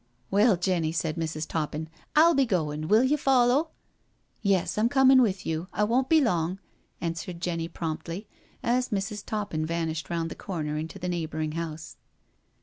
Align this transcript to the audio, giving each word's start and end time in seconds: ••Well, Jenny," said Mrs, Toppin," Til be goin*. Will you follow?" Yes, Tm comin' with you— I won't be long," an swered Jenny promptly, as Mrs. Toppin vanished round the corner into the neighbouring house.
••Well, 0.31 0.57
Jenny," 0.57 0.91
said 0.91 1.15
Mrs, 1.15 1.47
Toppin," 1.47 1.87
Til 2.15 2.33
be 2.33 2.47
goin*. 2.47 2.87
Will 2.87 3.03
you 3.03 3.17
follow?" 3.17 3.69
Yes, 4.41 4.73
Tm 4.75 4.89
comin' 4.89 5.21
with 5.21 5.45
you— 5.45 5.67
I 5.73 5.83
won't 5.83 6.09
be 6.09 6.19
long," 6.19 6.57
an 6.99 7.13
swered 7.13 7.37
Jenny 7.37 7.67
promptly, 7.67 8.27
as 8.63 8.89
Mrs. 8.89 9.23
Toppin 9.23 9.63
vanished 9.63 10.09
round 10.09 10.31
the 10.31 10.35
corner 10.35 10.75
into 10.75 10.97
the 10.97 11.07
neighbouring 11.07 11.51
house. 11.51 11.97